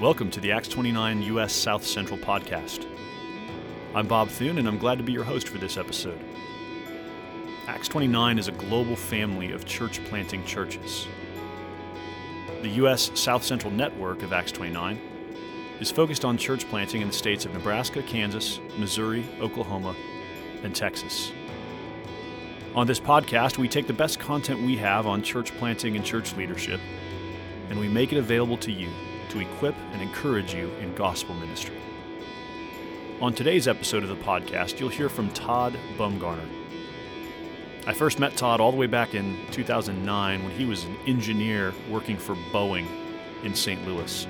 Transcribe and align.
Welcome 0.00 0.30
to 0.32 0.40
the 0.40 0.50
Acts 0.50 0.66
29 0.66 1.22
U.S. 1.22 1.52
South 1.52 1.86
Central 1.86 2.18
podcast. 2.18 2.86
I'm 3.94 4.08
Bob 4.08 4.30
Thune, 4.30 4.58
and 4.58 4.66
I'm 4.66 4.78
glad 4.78 4.98
to 4.98 5.04
be 5.04 5.12
your 5.12 5.22
host 5.22 5.46
for 5.46 5.58
this 5.58 5.76
episode. 5.76 6.18
Acts 7.68 7.86
29 7.86 8.38
is 8.38 8.48
a 8.48 8.52
global 8.52 8.96
family 8.96 9.52
of 9.52 9.64
church 9.64 10.02
planting 10.06 10.44
churches. 10.44 11.06
The 12.62 12.70
U.S. 12.70 13.12
South 13.14 13.44
Central 13.44 13.72
network 13.72 14.24
of 14.24 14.32
Acts 14.32 14.50
29 14.50 14.98
is 15.78 15.92
focused 15.92 16.24
on 16.24 16.36
church 16.36 16.68
planting 16.68 17.02
in 17.02 17.06
the 17.06 17.14
states 17.14 17.44
of 17.44 17.52
Nebraska, 17.52 18.02
Kansas, 18.02 18.58
Missouri, 18.78 19.24
Oklahoma, 19.40 19.94
and 20.64 20.74
Texas. 20.74 21.30
On 22.74 22.88
this 22.88 22.98
podcast, 22.98 23.56
we 23.56 23.68
take 23.68 23.86
the 23.86 23.92
best 23.92 24.18
content 24.18 24.62
we 24.62 24.76
have 24.78 25.06
on 25.06 25.22
church 25.22 25.56
planting 25.58 25.94
and 25.94 26.04
church 26.04 26.34
leadership, 26.34 26.80
and 27.68 27.78
we 27.78 27.88
make 27.88 28.12
it 28.12 28.18
available 28.18 28.56
to 28.56 28.72
you 28.72 28.88
to 29.32 29.40
equip 29.40 29.74
and 29.92 30.02
encourage 30.02 30.54
you 30.54 30.70
in 30.80 30.94
gospel 30.94 31.34
ministry. 31.34 31.76
On 33.22 33.32
today's 33.32 33.66
episode 33.66 34.02
of 34.02 34.10
the 34.10 34.16
podcast, 34.16 34.78
you'll 34.78 34.90
hear 34.90 35.08
from 35.08 35.30
Todd 35.30 35.74
Bumgarner. 35.96 36.46
I 37.86 37.94
first 37.94 38.18
met 38.18 38.36
Todd 38.36 38.60
all 38.60 38.70
the 38.70 38.76
way 38.76 38.86
back 38.86 39.14
in 39.14 39.38
2009 39.50 40.44
when 40.44 40.52
he 40.52 40.66
was 40.66 40.84
an 40.84 40.96
engineer 41.06 41.72
working 41.88 42.18
for 42.18 42.34
Boeing 42.52 42.86
in 43.42 43.54
St. 43.54 43.86
Louis. 43.86 44.26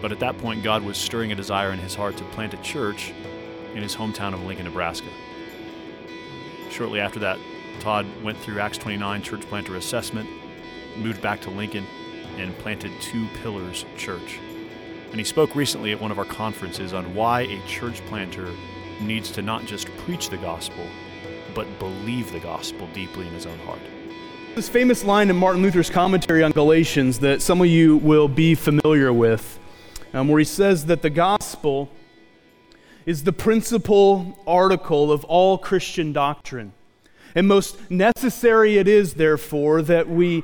But 0.00 0.10
at 0.10 0.20
that 0.20 0.38
point, 0.38 0.62
God 0.64 0.82
was 0.84 0.96
stirring 0.96 1.30
a 1.30 1.36
desire 1.36 1.72
in 1.72 1.78
his 1.78 1.94
heart 1.94 2.16
to 2.16 2.24
plant 2.24 2.54
a 2.54 2.62
church 2.62 3.12
in 3.74 3.82
his 3.82 3.94
hometown 3.94 4.32
of 4.32 4.42
Lincoln, 4.42 4.64
Nebraska. 4.64 5.10
Shortly 6.70 7.00
after 7.00 7.18
that, 7.20 7.38
Todd 7.80 8.06
went 8.22 8.38
through 8.38 8.58
Acts 8.58 8.78
29 8.78 9.22
church 9.22 9.42
planter 9.42 9.76
assessment, 9.76 10.30
moved 10.96 11.20
back 11.20 11.42
to 11.42 11.50
Lincoln, 11.50 11.86
and 12.38 12.56
planted 12.58 12.92
Two 13.00 13.26
Pillars 13.42 13.84
Church. 13.96 14.38
And 15.10 15.18
he 15.18 15.24
spoke 15.24 15.54
recently 15.54 15.92
at 15.92 16.00
one 16.00 16.10
of 16.10 16.18
our 16.18 16.24
conferences 16.24 16.92
on 16.92 17.14
why 17.14 17.42
a 17.42 17.66
church 17.66 18.00
planter 18.06 18.48
needs 19.00 19.30
to 19.32 19.42
not 19.42 19.64
just 19.64 19.88
preach 19.98 20.28
the 20.28 20.36
gospel, 20.36 20.84
but 21.54 21.66
believe 21.78 22.30
the 22.32 22.40
gospel 22.40 22.88
deeply 22.92 23.26
in 23.26 23.32
his 23.32 23.46
own 23.46 23.58
heart. 23.60 23.80
This 24.54 24.68
famous 24.68 25.04
line 25.04 25.30
in 25.30 25.36
Martin 25.36 25.62
Luther's 25.62 25.90
commentary 25.90 26.42
on 26.42 26.50
Galatians 26.52 27.20
that 27.20 27.42
some 27.42 27.60
of 27.60 27.68
you 27.68 27.96
will 27.98 28.28
be 28.28 28.54
familiar 28.54 29.12
with, 29.12 29.58
um, 30.12 30.28
where 30.28 30.38
he 30.38 30.44
says 30.44 30.86
that 30.86 31.02
the 31.02 31.10
gospel 31.10 31.88
is 33.06 33.24
the 33.24 33.32
principal 33.32 34.38
article 34.46 35.10
of 35.10 35.24
all 35.24 35.56
Christian 35.58 36.12
doctrine. 36.12 36.72
And 37.34 37.46
most 37.46 37.90
necessary 37.90 38.78
it 38.78 38.88
is, 38.88 39.14
therefore, 39.14 39.80
that 39.82 40.08
we, 40.08 40.42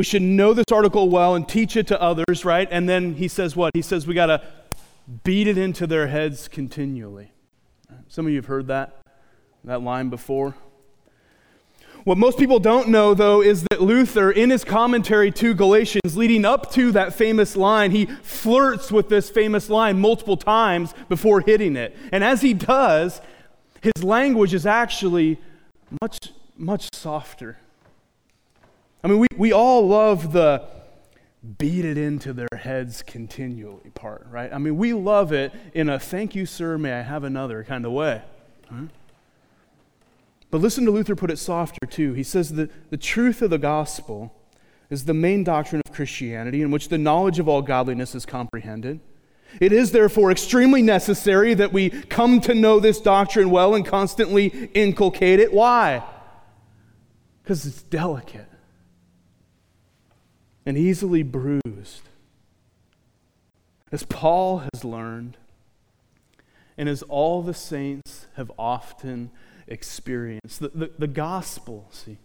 we 0.00 0.04
should 0.04 0.22
know 0.22 0.54
this 0.54 0.64
article 0.72 1.10
well 1.10 1.34
and 1.34 1.46
teach 1.46 1.76
it 1.76 1.86
to 1.88 2.00
others, 2.00 2.42
right? 2.42 2.66
And 2.70 2.88
then 2.88 3.16
he 3.16 3.28
says 3.28 3.54
what? 3.54 3.72
He 3.74 3.82
says 3.82 4.06
we 4.06 4.14
got 4.14 4.26
to 4.28 4.42
beat 5.24 5.46
it 5.46 5.58
into 5.58 5.86
their 5.86 6.06
heads 6.06 6.48
continually. 6.48 7.32
Some 8.08 8.24
of 8.24 8.32
you 8.32 8.38
have 8.38 8.46
heard 8.46 8.68
that, 8.68 9.02
that 9.62 9.82
line 9.82 10.08
before. 10.08 10.54
What 12.04 12.16
most 12.16 12.38
people 12.38 12.58
don't 12.58 12.88
know, 12.88 13.12
though, 13.12 13.42
is 13.42 13.66
that 13.70 13.82
Luther, 13.82 14.30
in 14.30 14.48
his 14.48 14.64
commentary 14.64 15.30
to 15.32 15.52
Galatians, 15.52 16.16
leading 16.16 16.46
up 16.46 16.72
to 16.72 16.92
that 16.92 17.12
famous 17.12 17.54
line, 17.54 17.90
he 17.90 18.06
flirts 18.06 18.90
with 18.90 19.10
this 19.10 19.28
famous 19.28 19.68
line 19.68 20.00
multiple 20.00 20.38
times 20.38 20.94
before 21.10 21.42
hitting 21.42 21.76
it. 21.76 21.94
And 22.10 22.24
as 22.24 22.40
he 22.40 22.54
does, 22.54 23.20
his 23.82 24.02
language 24.02 24.54
is 24.54 24.64
actually 24.64 25.38
much, 26.00 26.16
much 26.56 26.88
softer. 26.94 27.58
I 29.02 29.08
mean, 29.08 29.18
we, 29.18 29.26
we 29.36 29.52
all 29.52 29.86
love 29.86 30.32
the 30.32 30.62
beat 31.58 31.84
it 31.84 31.96
into 31.96 32.32
their 32.32 32.48
heads 32.58 33.02
continually 33.02 33.90
part, 33.94 34.26
right? 34.30 34.52
I 34.52 34.58
mean, 34.58 34.76
we 34.76 34.92
love 34.92 35.32
it 35.32 35.52
in 35.72 35.88
a 35.88 35.98
thank 35.98 36.34
you, 36.34 36.44
sir, 36.44 36.76
may 36.76 36.92
I 36.92 37.00
have 37.00 37.24
another 37.24 37.64
kind 37.64 37.86
of 37.86 37.92
way. 37.92 38.22
Huh? 38.68 38.82
But 40.50 40.60
listen 40.60 40.84
to 40.84 40.90
Luther 40.90 41.16
put 41.16 41.30
it 41.30 41.38
softer, 41.38 41.86
too. 41.86 42.12
He 42.12 42.22
says 42.22 42.50
that 42.54 42.90
the 42.90 42.96
truth 42.96 43.40
of 43.40 43.50
the 43.50 43.58
gospel 43.58 44.34
is 44.90 45.04
the 45.04 45.14
main 45.14 45.44
doctrine 45.44 45.80
of 45.86 45.94
Christianity 45.94 46.60
in 46.60 46.70
which 46.70 46.88
the 46.88 46.98
knowledge 46.98 47.38
of 47.38 47.48
all 47.48 47.62
godliness 47.62 48.14
is 48.14 48.26
comprehended. 48.26 49.00
It 49.60 49.72
is 49.72 49.92
therefore 49.92 50.30
extremely 50.30 50.82
necessary 50.82 51.54
that 51.54 51.72
we 51.72 51.88
come 51.88 52.40
to 52.42 52.54
know 52.54 52.80
this 52.80 53.00
doctrine 53.00 53.50
well 53.50 53.74
and 53.74 53.86
constantly 53.86 54.70
inculcate 54.74 55.40
it. 55.40 55.52
Why? 55.52 56.04
Because 57.42 57.64
it's 57.64 57.82
delicate 57.82 58.49
and 60.70 60.78
easily 60.78 61.24
bruised. 61.24 62.02
As 63.90 64.04
Paul 64.04 64.62
has 64.72 64.84
learned, 64.84 65.36
and 66.78 66.88
as 66.88 67.02
all 67.02 67.42
the 67.42 67.54
saints 67.54 68.26
have 68.36 68.52
often 68.56 69.32
experienced, 69.66 70.60
The, 70.60 70.68
the, 70.68 70.90
the, 70.96 71.06
gospel, 71.08 71.88
see, 71.90 72.18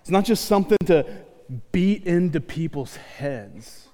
it's 0.00 0.10
not 0.10 0.24
just 0.24 0.46
something 0.46 0.78
to 0.86 1.06
beat 1.70 2.02
into 2.08 2.40
people's 2.40 2.96
heads, 2.96 3.86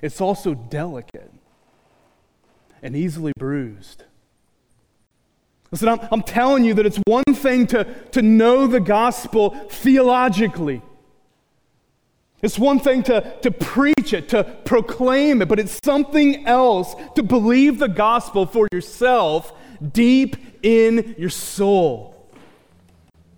it's 0.00 0.20
also 0.20 0.54
delicate 0.54 1.32
and 2.80 2.94
easily 2.94 3.32
bruised. 3.40 4.04
Listen, 5.72 5.88
I'm, 5.88 5.98
I'm 6.12 6.22
telling 6.22 6.62
you 6.62 6.74
that 6.74 6.86
it's 6.86 7.00
one 7.08 7.24
thing 7.34 7.66
to, 7.66 7.92
to 8.12 8.22
know 8.22 8.68
the 8.68 8.78
gospel 8.78 9.50
theologically. 9.68 10.80
It's 12.42 12.58
one 12.58 12.78
thing 12.78 13.02
to, 13.04 13.34
to 13.42 13.50
preach 13.50 14.12
it, 14.12 14.28
to 14.30 14.44
proclaim 14.64 15.40
it, 15.40 15.48
but 15.48 15.58
it's 15.58 15.80
something 15.84 16.46
else 16.46 16.94
to 17.14 17.22
believe 17.22 17.78
the 17.78 17.88
gospel 17.88 18.44
for 18.44 18.68
yourself 18.72 19.52
deep 19.92 20.36
in 20.62 21.14
your 21.18 21.30
soul. 21.30 22.12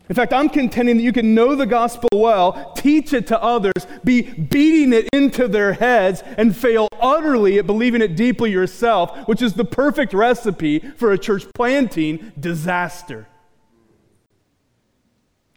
In 0.08 0.14
fact, 0.14 0.32
I'm 0.32 0.48
contending 0.48 0.96
that 0.96 1.02
you 1.02 1.12
can 1.12 1.34
know 1.34 1.54
the 1.54 1.66
gospel 1.66 2.08
well, 2.14 2.72
teach 2.76 3.12
it 3.12 3.26
to 3.26 3.40
others, 3.42 3.86
be 4.04 4.22
beating 4.22 4.94
it 4.94 5.08
into 5.12 5.46
their 5.48 5.74
heads, 5.74 6.22
and 6.38 6.56
fail 6.56 6.88
utterly 7.00 7.58
at 7.58 7.66
believing 7.66 8.00
it 8.00 8.16
deeply 8.16 8.50
yourself, 8.50 9.28
which 9.28 9.42
is 9.42 9.52
the 9.54 9.66
perfect 9.66 10.14
recipe 10.14 10.78
for 10.78 11.12
a 11.12 11.18
church 11.18 11.44
planting 11.54 12.32
disaster. 12.40 13.28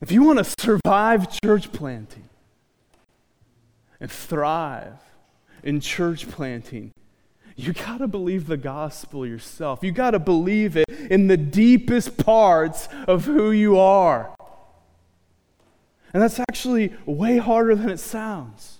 If 0.01 0.11
you 0.11 0.23
want 0.23 0.39
to 0.39 0.43
survive 0.59 1.31
church 1.41 1.71
planting 1.71 2.27
and 4.01 4.11
thrive 4.11 4.99
in 5.63 5.79
church 5.79 6.27
planting, 6.27 6.91
you 7.55 7.71
got 7.71 7.99
to 7.99 8.07
believe 8.07 8.47
the 8.47 8.57
gospel 8.57 9.25
yourself. 9.25 9.83
You 9.83 9.91
got 9.91 10.11
to 10.11 10.19
believe 10.19 10.75
it 10.75 10.89
in 10.89 11.27
the 11.27 11.37
deepest 11.37 12.17
parts 12.17 12.89
of 13.07 13.25
who 13.25 13.51
you 13.51 13.77
are. 13.77 14.35
And 16.13 16.21
that's 16.21 16.39
actually 16.39 16.93
way 17.05 17.37
harder 17.37 17.75
than 17.75 17.89
it 17.89 17.99
sounds. 17.99 18.79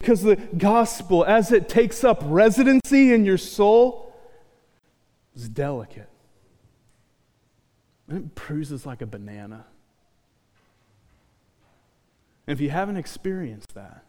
Because 0.00 0.22
the 0.22 0.36
gospel, 0.36 1.24
as 1.24 1.52
it 1.52 1.68
takes 1.68 2.04
up 2.04 2.22
residency 2.24 3.12
in 3.12 3.24
your 3.24 3.36
soul, 3.36 4.14
is 5.34 5.48
delicate. 5.48 6.08
And 8.08 8.18
it 8.18 8.34
bruises 8.34 8.86
like 8.86 9.02
a 9.02 9.06
banana. 9.06 9.66
And 12.52 12.58
if 12.58 12.62
you 12.62 12.68
haven't 12.68 12.98
experienced 12.98 13.74
that, 13.76 14.04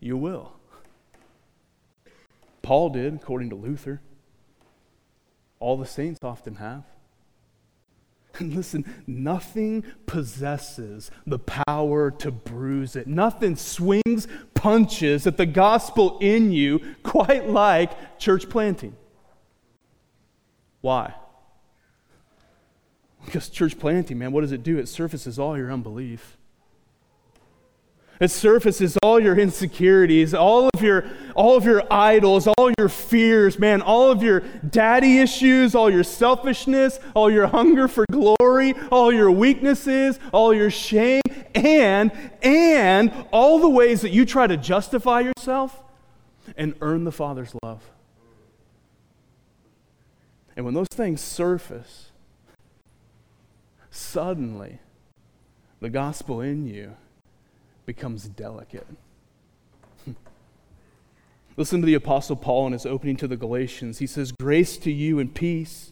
you 0.00 0.16
will. 0.16 0.50
Paul 2.60 2.90
did, 2.90 3.14
according 3.14 3.50
to 3.50 3.54
Luther. 3.54 4.00
All 5.60 5.76
the 5.76 5.86
saints 5.86 6.18
often 6.24 6.56
have. 6.56 6.82
And 8.40 8.52
listen, 8.56 8.84
nothing 9.06 9.84
possesses 10.06 11.12
the 11.24 11.38
power 11.38 12.10
to 12.10 12.32
bruise 12.32 12.96
it. 12.96 13.06
Nothing 13.06 13.54
swings 13.54 14.26
punches 14.52 15.28
at 15.28 15.36
the 15.36 15.46
gospel 15.46 16.18
in 16.20 16.50
you 16.50 16.80
quite 17.04 17.48
like 17.48 18.18
church 18.18 18.50
planting. 18.50 18.96
Why? 20.80 21.14
Because 23.24 23.48
church 23.48 23.78
planting, 23.78 24.18
man, 24.18 24.32
what 24.32 24.40
does 24.40 24.50
it 24.50 24.64
do? 24.64 24.78
It 24.78 24.88
surfaces 24.88 25.38
all 25.38 25.56
your 25.56 25.70
unbelief. 25.70 26.38
It 28.20 28.30
surfaces 28.30 28.98
all 29.02 29.18
your 29.18 29.38
insecurities, 29.38 30.34
all 30.34 30.68
of 30.74 30.82
your, 30.82 31.06
all 31.34 31.56
of 31.56 31.64
your 31.64 31.82
idols, 31.90 32.46
all 32.46 32.70
your 32.78 32.90
fears, 32.90 33.58
man, 33.58 33.80
all 33.80 34.10
of 34.10 34.22
your 34.22 34.40
daddy 34.40 35.20
issues, 35.20 35.74
all 35.74 35.90
your 35.90 36.04
selfishness, 36.04 37.00
all 37.14 37.30
your 37.30 37.46
hunger 37.46 37.88
for 37.88 38.04
glory, 38.12 38.74
all 38.92 39.10
your 39.10 39.30
weaknesses, 39.30 40.18
all 40.32 40.52
your 40.52 40.70
shame, 40.70 41.22
and, 41.54 42.12
and 42.42 43.10
all 43.32 43.58
the 43.58 43.70
ways 43.70 44.02
that 44.02 44.10
you 44.10 44.26
try 44.26 44.46
to 44.46 44.58
justify 44.58 45.20
yourself 45.20 45.82
and 46.58 46.74
earn 46.82 47.04
the 47.04 47.12
Father's 47.12 47.54
love. 47.62 47.90
And 50.56 50.66
when 50.66 50.74
those 50.74 50.88
things 50.92 51.22
surface, 51.22 52.10
suddenly 53.90 54.78
the 55.80 55.88
gospel 55.88 56.42
in 56.42 56.66
you 56.66 56.96
becomes 57.90 58.28
delicate. 58.28 58.86
Listen 61.56 61.80
to 61.80 61.86
the 61.86 61.94
Apostle 61.94 62.36
Paul 62.36 62.68
in 62.68 62.72
his 62.72 62.86
opening 62.86 63.16
to 63.16 63.26
the 63.26 63.36
Galatians. 63.36 63.98
He 63.98 64.06
says, 64.06 64.30
Grace 64.30 64.76
to 64.76 64.92
you 64.92 65.18
and 65.18 65.34
peace 65.34 65.90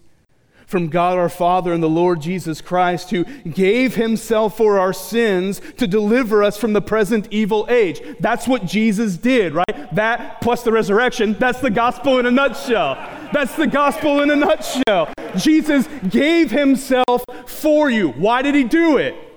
from 0.65 0.91
God 0.91 1.19
our 1.19 1.29
Father 1.29 1.73
and 1.73 1.83
the 1.83 1.89
Lord 1.89 2.21
Jesus 2.21 2.61
Christ, 2.61 3.11
who 3.11 3.25
gave 3.25 3.97
himself 3.97 4.57
for 4.57 4.79
our 4.79 4.93
sins 4.93 5.61
to 5.79 5.89
deliver 5.89 6.45
us 6.45 6.57
from 6.57 6.73
the 6.73 6.81
present 6.81 7.27
evil 7.33 7.67
age. 7.69 8.01
That's 8.21 8.47
what 8.47 8.65
Jesus 8.65 9.17
did, 9.17 9.55
right? 9.55 9.93
That 9.97 10.41
plus 10.41 10.63
the 10.63 10.71
resurrection, 10.71 11.35
that's 11.41 11.61
the 11.61 11.71
gospel 11.71 12.21
in 12.21 12.27
a 12.27 12.31
nutshell. 12.31 12.95
That's 13.33 13.57
the 13.57 13.67
gospel 13.67 14.21
in 14.21 14.31
a 14.31 14.37
nutshell. 14.37 15.13
Jesus 15.37 15.89
gave 16.09 16.53
himself 16.53 17.25
for 17.47 17.91
you. 17.91 18.11
Why 18.11 18.43
did 18.43 18.55
he 18.55 18.63
do 18.63 18.99
it? 18.99 19.28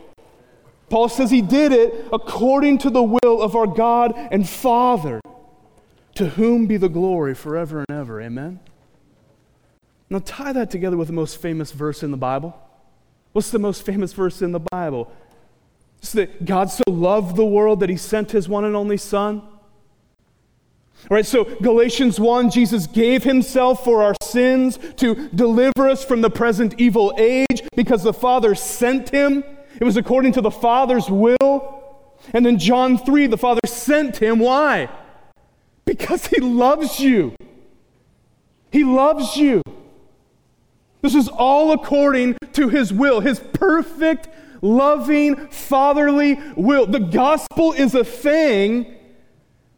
Paul 0.91 1.07
says 1.07 1.31
he 1.31 1.41
did 1.41 1.71
it 1.71 2.09
according 2.11 2.79
to 2.79 2.89
the 2.89 3.01
will 3.01 3.41
of 3.41 3.55
our 3.55 3.65
God 3.65 4.13
and 4.29 4.47
Father, 4.47 5.21
to 6.15 6.27
whom 6.27 6.67
be 6.67 6.75
the 6.75 6.89
glory 6.89 7.33
forever 7.33 7.79
and 7.79 7.97
ever. 7.97 8.21
Amen. 8.21 8.59
Now, 10.09 10.19
tie 10.19 10.51
that 10.51 10.69
together 10.69 10.97
with 10.97 11.07
the 11.07 11.13
most 11.13 11.41
famous 11.41 11.71
verse 11.71 12.03
in 12.03 12.11
the 12.11 12.17
Bible. 12.17 12.59
What's 13.31 13.51
the 13.51 13.59
most 13.59 13.85
famous 13.85 14.11
verse 14.11 14.41
in 14.41 14.51
the 14.51 14.59
Bible? 14.59 15.09
It's 15.99 16.11
that 16.11 16.43
God 16.43 16.69
so 16.69 16.83
loved 16.87 17.37
the 17.37 17.45
world 17.45 17.79
that 17.79 17.89
he 17.89 17.95
sent 17.95 18.31
his 18.31 18.49
one 18.49 18.65
and 18.65 18.75
only 18.75 18.97
Son. 18.97 19.39
All 19.39 21.15
right, 21.15 21.25
so 21.25 21.45
Galatians 21.45 22.19
1, 22.19 22.51
Jesus 22.51 22.85
gave 22.85 23.23
himself 23.23 23.85
for 23.85 24.03
our 24.03 24.15
sins 24.21 24.77
to 24.97 25.29
deliver 25.29 25.87
us 25.87 26.03
from 26.03 26.19
the 26.19 26.29
present 26.29 26.75
evil 26.77 27.13
age 27.17 27.63
because 27.77 28.03
the 28.03 28.11
Father 28.13 28.55
sent 28.55 29.09
him. 29.09 29.45
It 29.81 29.83
was 29.83 29.97
according 29.97 30.33
to 30.33 30.41
the 30.41 30.51
Father's 30.51 31.09
will. 31.09 31.83
And 32.33 32.45
then 32.45 32.59
John 32.59 32.99
3, 32.99 33.25
the 33.25 33.37
Father 33.37 33.61
sent 33.65 34.17
him. 34.17 34.37
Why? 34.37 34.89
Because 35.85 36.27
he 36.27 36.39
loves 36.39 36.99
you. 36.99 37.35
He 38.71 38.83
loves 38.83 39.35
you. 39.35 39.63
This 41.01 41.15
is 41.15 41.27
all 41.27 41.71
according 41.71 42.37
to 42.53 42.69
his 42.69 42.93
will, 42.93 43.21
his 43.21 43.39
perfect, 43.53 44.29
loving, 44.61 45.47
fatherly 45.47 46.39
will. 46.55 46.85
The 46.85 46.99
gospel 46.99 47.73
is 47.73 47.95
a 47.95 48.03
thing 48.03 48.85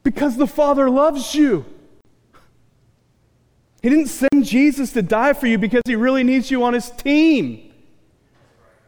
because 0.04 0.36
the 0.36 0.48
Father 0.48 0.90
loves 0.90 1.34
you. 1.34 1.66
He 3.82 3.90
didn't 3.90 4.08
send 4.08 4.44
Jesus 4.44 4.92
to 4.92 5.02
die 5.02 5.32
for 5.32 5.48
you 5.48 5.58
because 5.58 5.84
he 5.88 5.96
really 5.96 6.26
needs 6.26 6.52
you 6.52 6.62
on 6.66 6.74
his 6.74 6.92
team. 6.92 7.73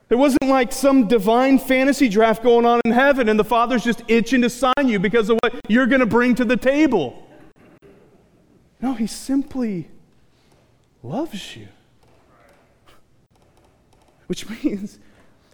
It 0.09 0.15
wasn't 0.15 0.45
like 0.47 0.71
some 0.71 1.07
divine 1.07 1.57
fantasy 1.57 2.09
draft 2.09 2.43
going 2.43 2.65
on 2.65 2.79
in 2.85 2.91
heaven 2.91 3.27
and 3.27 3.39
the 3.39 3.43
Father's 3.43 3.83
just 3.83 4.03
itching 4.07 4.43
to 4.43 4.49
sign 4.49 4.73
you 4.85 4.99
because 4.99 5.29
of 5.29 5.39
what 5.41 5.59
you're 5.67 5.87
going 5.87 6.01
to 6.01 6.05
bring 6.05 6.35
to 6.35 6.45
the 6.45 6.57
table. 6.57 7.27
No, 8.81 8.93
he 8.93 9.07
simply 9.07 9.89
loves 11.01 11.55
you. 11.55 11.69
Which 14.27 14.47
means 14.63 14.99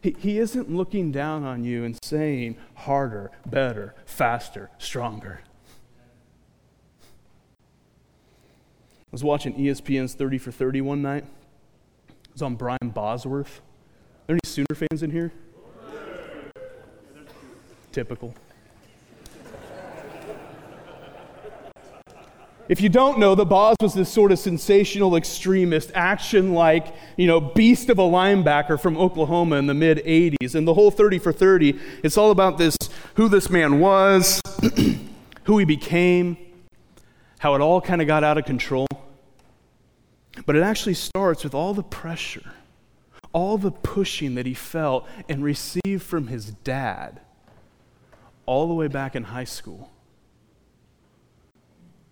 he, 0.02 0.16
he 0.20 0.38
isn't 0.38 0.70
looking 0.70 1.12
down 1.14 1.44
on 1.44 1.64
you 1.64 1.86
and 1.86 1.98
saying 2.04 2.58
harder, 2.76 3.32
better, 3.46 3.96
faster, 4.06 4.70
stronger. 4.80 5.42
I 9.00 9.14
was 9.14 9.24
watching 9.24 9.56
ESPN's 9.56 10.14
30 10.14 10.38
for 10.38 10.52
30 10.52 10.82
one 10.82 11.02
night. 11.02 11.24
It 12.10 12.34
was 12.34 12.42
on 12.42 12.56
Brian 12.56 12.92
Bosworth. 12.94 13.62
Sooner 14.52 14.76
fans 14.76 15.02
in 15.02 15.12
here? 15.12 15.32
Typical. 17.94 18.36
If 22.68 22.82
you 22.82 22.90
don't 22.90 23.18
know, 23.18 23.34
the 23.34 23.46
Boz 23.46 23.78
was 23.80 23.94
this 23.94 24.12
sort 24.12 24.34
of 24.34 24.40
sensational 24.40 25.16
extremist, 25.16 25.92
action 25.96 26.54
like, 26.54 26.94
you 27.16 27.28
know, 27.28 27.40
beast 27.40 27.90
of 27.90 27.98
a 27.98 28.02
linebacker 28.02 28.78
from 28.78 28.98
Oklahoma 28.98 29.56
in 29.56 29.68
the 29.68 29.74
mid 29.74 30.00
80s. 30.00 30.54
And 30.56 30.68
the 30.68 30.74
whole 30.74 30.92
30 30.92 31.20
for 31.20 31.32
30, 31.32 31.80
it's 32.04 32.18
all 32.18 32.32
about 32.32 32.58
this 32.58 32.76
who 33.16 33.30
this 33.30 33.50
man 33.50 33.80
was, 33.80 34.42
who 35.46 35.60
he 35.60 35.64
became, 35.64 36.36
how 37.40 37.56
it 37.56 37.62
all 37.62 37.80
kind 37.80 38.02
of 38.02 38.08
got 38.08 38.26
out 38.26 38.38
of 38.38 38.44
control. 38.44 38.88
But 40.46 40.58
it 40.58 40.64
actually 40.64 40.96
starts 40.96 41.46
with 41.46 41.54
all 41.54 41.74
the 41.74 41.84
pressure, 41.84 42.54
all 43.34 43.58
the 43.58 43.72
pushing 43.72 44.36
that 44.36 44.46
he 44.46 44.54
felt 44.54 45.08
and 45.30 45.44
received 45.44 46.04
from 46.04 46.28
his 46.28 46.52
dad 46.52 47.22
all 48.46 48.68
the 48.68 48.74
way 48.74 48.88
back 48.88 49.16
in 49.16 49.24
high 49.24 49.46
school. 49.46 49.92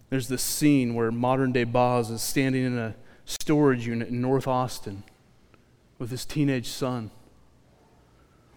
There's 0.10 0.27
this 0.27 0.42
scene 0.42 0.95
where 0.95 1.12
modern 1.12 1.51
day 1.51 1.66
Boz 1.66 2.10
is 2.10 2.21
standing 2.21 2.66
in 2.66 2.77
a 2.77 2.95
storage 3.25 3.86
unit 3.86 4.10
in 4.10 4.21
North 4.21 4.48
Austin 4.48 5.04
with 6.00 6.10
his 6.10 6.25
teenage 6.25 6.68
son, 6.68 7.12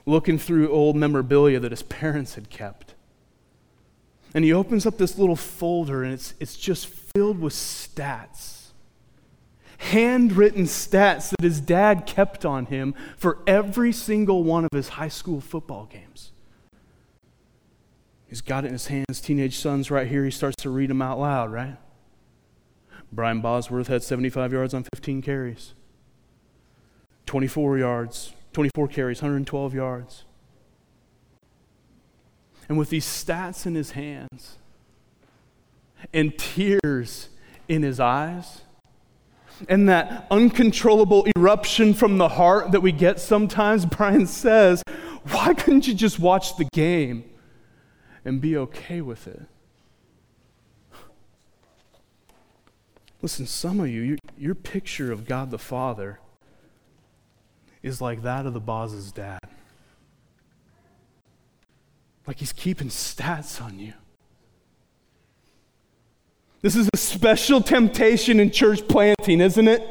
looking 0.07 0.39
through 0.39 0.71
old 0.71 0.97
memorabilia 0.97 1.61
that 1.61 1.73
his 1.73 1.83
parents 1.83 2.37
had 2.37 2.49
kept. 2.49 2.95
And 4.35 4.45
he 4.45 4.53
opens 4.53 4.87
up 4.87 4.97
this 4.97 5.19
little 5.19 5.37
folder, 5.37 6.03
and 6.05 6.15
it's, 6.15 6.33
it's 6.41 6.57
just 6.57 6.87
filled 6.87 7.39
with 7.39 7.53
stats 7.53 8.62
handwritten 9.83 10.65
stats 10.65 11.31
that 11.31 11.43
his 11.43 11.61
dad 11.61 12.07
kept 12.07 12.45
on 12.45 12.67
him 12.67 12.95
for 13.17 13.39
every 13.47 13.93
single 13.93 14.45
one 14.45 14.65
of 14.65 14.71
his 14.73 14.91
high 14.91 15.09
school 15.09 15.41
football 15.41 15.87
games. 15.87 16.31
He's 18.29 18.41
got 18.41 18.65
it 18.65 18.69
in 18.69 18.73
his 18.75 18.87
hands. 18.87 19.21
Teenage 19.21 19.59
son's 19.59 19.91
right 19.91 20.07
here. 20.07 20.25
He 20.25 20.31
starts 20.31 20.57
to 20.63 20.71
read 20.71 20.89
them 20.89 21.03
out 21.03 21.19
loud, 21.19 21.53
right? 21.53 21.77
Brian 23.13 23.41
Bosworth 23.41 23.89
had 23.89 24.03
75 24.03 24.53
yards 24.53 24.73
on 24.73 24.87
15 24.95 25.21
carries, 25.21 25.75
24 27.27 27.77
yards, 27.77 28.33
24 28.55 28.89
carries, 28.89 29.21
112 29.21 29.75
yards. 29.75 30.25
And 32.69 32.79
with 32.79 32.89
these 32.89 33.05
stats 33.05 33.67
in 33.67 33.75
his 33.75 33.91
hands 33.91 34.57
and 36.15 36.39
tears 36.39 37.29
in 37.69 37.83
his 37.83 38.01
eyes, 38.01 38.63
and 39.69 39.89
that 39.89 40.27
uncontrollable 40.31 41.27
eruption 41.37 41.95
from 41.95 42.19
the 42.19 42.29
heart 42.29 42.73
that 42.73 42.81
we 42.81 42.93
get 42.93 43.21
sometimes, 43.21 43.87
Brian 43.97 44.27
says, 44.27 44.83
Why 45.31 45.55
couldn't 45.55 45.87
you 45.87 45.95
just 45.95 46.19
watch 46.19 46.57
the 46.57 46.67
game? 46.73 47.25
and 48.25 48.41
be 48.41 48.57
okay 48.57 49.01
with 49.01 49.27
it. 49.27 49.43
Listen, 53.21 53.47
some 53.47 53.79
of 53.81 53.89
you, 53.89 54.17
your, 54.37 54.55
picture 54.55 55.13
of 55.13 55.27
God 55.27 55.51
the 55.51 55.59
Father 55.59 56.19
is 57.83 58.01
like 58.01 58.23
that 58.23 58.47
of 58.47 58.55
the 58.55 58.61
Boz's 58.61 59.13
dad. 59.13 59.39
Like 62.27 62.39
he's 62.39 62.53
keeping 62.53 62.89
stats 62.89 63.63
on 63.63 63.79
you. 63.79 63.95
This 66.63 66.77
is 66.77 66.89
a 66.95 66.97
special 66.97 67.61
temptation 67.61 68.39
in 68.39 68.53
church 68.53 68.87
planting, 68.87 69.41
isn't 69.41 69.67
it? 69.67 69.83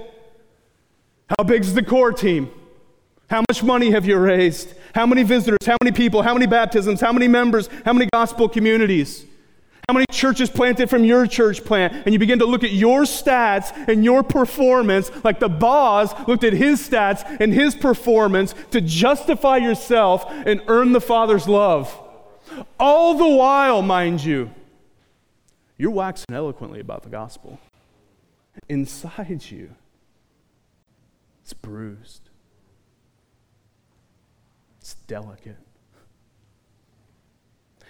How 1.37 1.43
big's 1.43 1.73
the 1.73 1.83
core 1.83 2.13
team? 2.13 2.49
How 3.29 3.43
much 3.49 3.61
money 3.61 3.91
have 3.91 4.05
you 4.05 4.17
raised? 4.17 4.73
How 4.95 5.05
many 5.05 5.23
visitors? 5.23 5.65
How 5.65 5.75
many 5.83 5.93
people? 5.95 6.21
How 6.21 6.33
many 6.33 6.47
baptisms? 6.47 7.01
How 7.01 7.11
many 7.11 7.27
members? 7.27 7.69
How 7.83 7.91
many 7.91 8.09
gospel 8.13 8.47
communities? 8.47 9.25
How 9.87 9.93
many 9.93 10.05
churches 10.11 10.49
planted 10.49 10.89
from 10.89 11.03
your 11.03 11.27
church 11.27 11.65
plant? 11.65 11.93
And 12.05 12.13
you 12.13 12.19
begin 12.19 12.39
to 12.39 12.45
look 12.45 12.63
at 12.63 12.71
your 12.71 13.01
stats 13.01 13.73
and 13.89 14.05
your 14.05 14.23
performance, 14.23 15.11
like 15.25 15.41
the 15.41 15.49
Boz 15.49 16.13
looked 16.25 16.45
at 16.45 16.53
his 16.53 16.87
stats 16.87 17.25
and 17.41 17.53
his 17.53 17.75
performance 17.75 18.55
to 18.71 18.79
justify 18.79 19.57
yourself 19.57 20.25
and 20.29 20.61
earn 20.67 20.93
the 20.93 21.01
Father's 21.01 21.49
love. 21.49 21.97
All 22.79 23.17
the 23.17 23.27
while, 23.27 23.81
mind 23.81 24.23
you, 24.23 24.51
you're 25.81 25.89
waxing 25.89 26.35
eloquently 26.35 26.79
about 26.79 27.01
the 27.01 27.09
gospel. 27.09 27.59
Inside 28.69 29.43
you, 29.49 29.71
it's 31.41 31.53
bruised. 31.53 32.29
It's 34.79 34.93
delicate. 35.07 35.57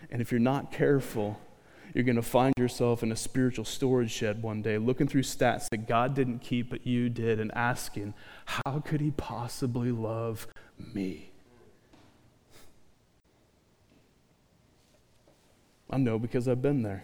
And 0.10 0.21
if 0.21 0.31
you're 0.31 0.39
not 0.39 0.71
careful, 0.71 1.38
you're 1.93 2.05
going 2.05 2.15
to 2.15 2.21
find 2.21 2.53
yourself 2.57 3.03
in 3.03 3.12
a 3.12 3.15
spiritual 3.17 3.65
storage 3.65 4.10
shed 4.10 4.41
one 4.41 4.62
day 4.62 4.77
looking 4.77 5.10
through 5.10 5.24
stats 5.24 5.67
that 5.71 5.86
God 5.86 6.15
didn't 6.15 6.39
keep 6.39 6.69
but 6.69 6.88
you 6.88 7.10
did 7.10 7.41
and 7.41 7.51
asking, 7.53 8.13
How 8.45 8.79
could 8.79 9.01
He 9.01 9.12
possibly 9.12 9.91
love 9.91 10.48
me? 10.93 11.33
I 15.89 15.98
know 15.98 16.17
because 16.17 16.48
I've 16.48 16.62
been 16.62 16.83
there 16.83 17.03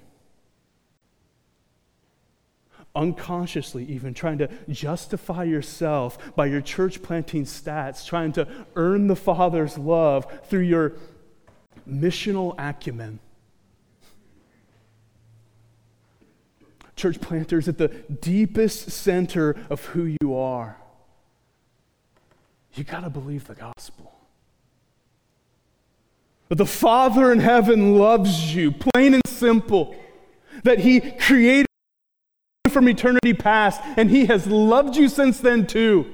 unconsciously 2.98 3.86
even 3.86 4.13
trying 4.13 4.39
to 4.39 4.50
justify 4.70 5.44
yourself 5.44 6.36
by 6.36 6.48
your 6.48 6.60
church 6.60 7.01
planting 7.04 7.46
stats, 7.46 8.06
trying 8.06 8.32
to 8.34 8.48
earn 8.75 9.08
the 9.08 9.16
Father's 9.16 9.77
love 9.77 10.25
through 10.50 10.62
your 10.62 10.94
missional 11.88 12.56
acumen. 12.58 13.20
Church 16.96 17.22
planters, 17.22 17.68
at 17.68 17.77
the 17.77 17.89
deepest 17.89 18.89
center 18.89 19.56
of 19.70 19.86
who 19.86 20.16
you 20.20 20.36
are, 20.36 20.77
you 22.74 22.84
got 22.84 23.01
to 23.01 23.10
believe 23.12 23.46
the 23.46 23.54
gospel. 23.54 24.16
That 26.50 26.56
the 26.56 26.66
Father 26.66 27.32
in 27.32 27.39
heaven 27.39 27.96
loves 27.98 28.56
you, 28.56 28.72
plain 28.72 29.13
and 29.13 29.22
simple. 29.27 29.96
That 30.63 30.80
He 30.80 31.00
created 31.00 31.66
from 32.69 32.88
eternity 32.88 33.33
past, 33.33 33.81
and 33.97 34.09
He 34.09 34.25
has 34.25 34.47
loved 34.47 34.95
you 34.95 35.09
since 35.09 35.39
then 35.39 35.67
too. 35.67 36.13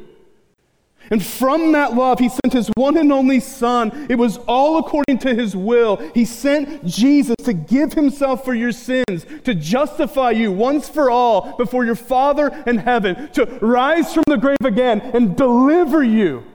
And 1.10 1.24
from 1.24 1.74
that 1.74 1.94
love, 1.94 2.20
he 2.20 2.30
sent 2.30 2.54
his 2.54 2.70
one 2.76 2.98
and 2.98 3.12
only 3.12 3.40
Son. 3.40 4.08
It 4.10 4.16
was 4.16 4.38
all 4.48 4.78
according 4.78 5.20
to 5.20 5.36
his 5.36 5.56
will. 5.56 5.98
He 6.14 6.26
sent 6.26 6.86
Jesus 6.86 7.36
to 7.44 7.54
give 7.54 7.94
himself 7.94 8.46
for 8.46 8.54
your 8.54 8.72
sins, 8.72 9.26
to 9.44 9.54
justify 9.54 10.32
you 10.32 10.52
once 10.52 10.88
for 10.88 11.10
all 11.12 11.58
before 11.58 11.86
your 11.86 11.96
Father 11.96 12.48
in 12.66 12.78
heaven, 12.78 13.30
to 13.34 13.46
rise 13.62 14.14
from 14.14 14.24
the 14.28 14.38
grave 14.38 14.58
again 14.64 15.02
and 15.02 15.36
deliver 15.36 16.04
you 16.04 16.46